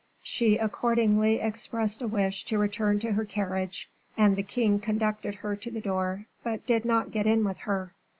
She 0.23 0.57
accordingly 0.57 1.35
expressed 1.35 2.01
a 2.01 2.07
wish 2.07 2.43
to 2.45 2.57
return 2.57 2.97
to 3.01 3.11
her 3.11 3.23
carriage, 3.23 3.87
and 4.17 4.35
the 4.35 4.41
king 4.41 4.79
conducted 4.79 5.35
her 5.35 5.55
to 5.57 5.69
the 5.69 5.79
door, 5.79 6.25
but 6.43 6.65
did 6.65 6.85
not 6.85 7.11
get 7.11 7.27
in 7.27 7.43
with 7.43 7.59
her. 7.59 7.93